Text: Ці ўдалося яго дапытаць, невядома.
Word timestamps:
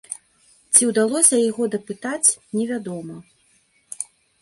Ці 0.73 0.81
ўдалося 0.91 1.35
яго 1.49 1.63
дапытаць, 1.75 2.33
невядома. 2.59 3.15